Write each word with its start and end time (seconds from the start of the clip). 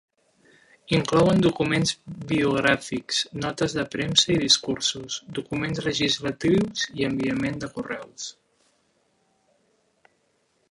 Inclouen 0.99 1.41
documents 1.45 1.91
biogràfics, 2.31 3.19
notes 3.43 3.77
de 3.81 3.85
premsa 3.97 4.33
i 4.37 4.39
discursos, 4.45 5.19
documents 5.41 5.83
legislatius 5.91 6.89
i 7.03 7.07
enviament 7.11 7.63
de 7.67 7.73
correus. 7.79 8.29